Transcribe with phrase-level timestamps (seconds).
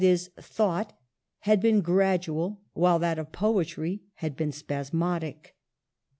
[0.03, 0.17] e.
[0.39, 0.97] thought,
[1.41, 5.55] had been grad ual, while that of poetry had been spasmodic.